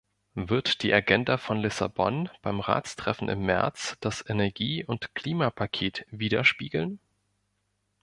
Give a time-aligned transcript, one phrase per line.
[0.33, 6.99] Wird die Agenda von Lissabon beim Ratstreffen im März das Energie- und Klimapaket widerspiegeln?